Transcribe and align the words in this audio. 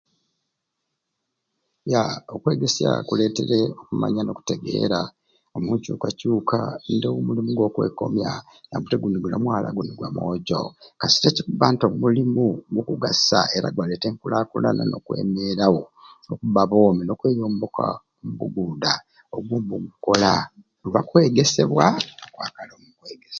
Ya 1.91 2.01
okwegesya 2.35 2.89
kuleetere 3.07 3.59
okumanya 3.81 4.21
n'okutegeera 4.23 4.99
omu 5.55 5.69
nkyukakyuuka 5.75 6.59
ndoowo 6.93 7.19
mulimu 7.27 7.49
gwa 7.53 7.69
kweikomya 7.75 8.31
nambu 8.69 8.87
te 8.87 8.95
guni 9.01 9.17
gwa 9.19 9.37
mwaala 9.43 9.69
guni 9.75 9.91
gwa 9.97 10.09
mwojo 10.15 10.59
kasita 10.99 11.29
kibba 11.35 11.65
nti 11.71 11.83
omulimu 11.89 12.43
gukugasa 12.75 13.39
era 13.57 13.67
gwaleeta 13.75 14.07
enkulaakulana 14.07 14.83
n'okwemeerawo 14.85 15.81
okubba 16.31 16.59
aboomi 16.65 17.01
n'okweomboka 17.05 17.85
buguuda 18.39 18.93
oku 19.35 19.55
kkukola 19.61 20.33
lwakwegesebwa 20.85 21.85
nga 21.97 22.25
okwakaara 22.29 22.73
mubwegesye. 22.81 23.29